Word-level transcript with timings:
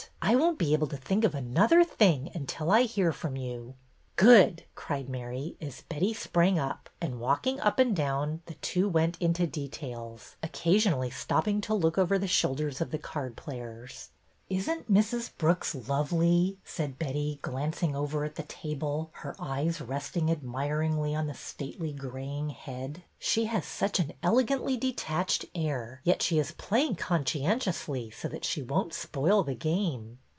I 0.23 0.35
won't 0.35 0.57
be 0.59 0.71
able 0.73 0.87
to 0.87 0.97
think 0.97 1.23
of 1.25 1.35
another 1.35 1.83
thing 1.83 2.31
until 2.33 2.71
I 2.71 2.83
hear 2.83 3.11
from 3.11 3.35
you."'' 3.35 3.73
Good!" 4.15 4.63
cried 4.75 5.09
Mary, 5.09 5.57
as 5.59 5.81
Betty 5.81 6.13
sprang 6.13 6.57
up, 6.57 6.89
and, 7.01 7.19
walking 7.19 7.59
up 7.59 7.77
and 7.79 7.93
down, 7.95 8.41
the 8.45 8.53
two 8.55 8.87
went 8.89 9.17
into 9.19 9.45
details, 9.45 10.37
occasionally 10.41 11.09
stopping 11.11 11.59
to 11.61 11.73
look 11.75 11.97
over 11.99 12.17
the 12.17 12.27
shoulders 12.27 12.79
of 12.81 12.89
the 12.91 12.99
card 12.99 13.35
players.'' 13.35 14.09
Is 14.61 14.67
n't 14.69 14.91
Mrs. 14.91 15.31
Brooks 15.37 15.73
lovely!" 15.87 16.57
said 16.65 16.99
Betty, 16.99 17.39
glanc 17.41 17.81
ing 17.81 17.95
over 17.95 18.25
at 18.25 18.35
the 18.35 18.43
table, 18.43 19.09
her 19.13 19.33
eyes 19.39 19.79
resting 19.79 20.29
admiringly 20.29 21.15
on 21.15 21.27
the 21.27 21.33
stately, 21.33 21.93
graying 21.93 22.49
head.'' 22.49 23.01
She 23.17 23.45
has 23.45 23.63
such 23.65 23.97
an 24.01 24.11
elegantly 24.21 24.75
detached 24.75 25.45
air, 25.55 26.01
yet 26.03 26.21
she 26.21 26.37
is 26.37 26.51
playing 26.51 26.95
con 26.97 27.23
scientiously 27.25 28.11
so 28.13 28.27
that 28.27 28.43
she 28.43 28.61
won't 28.61 28.93
spoil 28.93 29.41
the 29.43 29.55
game." 29.55 30.17